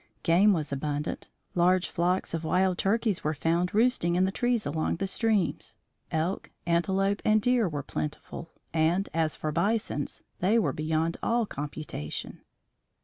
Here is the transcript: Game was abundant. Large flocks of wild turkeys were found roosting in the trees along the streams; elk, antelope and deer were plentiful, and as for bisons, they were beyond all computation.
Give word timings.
Game 0.23 0.51
was 0.51 0.71
abundant. 0.73 1.27
Large 1.53 1.87
flocks 1.89 2.33
of 2.33 2.43
wild 2.43 2.79
turkeys 2.79 3.23
were 3.23 3.35
found 3.35 3.71
roosting 3.75 4.15
in 4.15 4.25
the 4.25 4.31
trees 4.31 4.65
along 4.65 4.95
the 4.95 5.05
streams; 5.05 5.75
elk, 6.11 6.49
antelope 6.65 7.21
and 7.23 7.39
deer 7.39 7.69
were 7.69 7.83
plentiful, 7.83 8.49
and 8.73 9.09
as 9.13 9.35
for 9.35 9.51
bisons, 9.51 10.23
they 10.39 10.57
were 10.57 10.73
beyond 10.73 11.17
all 11.21 11.45
computation. 11.45 12.41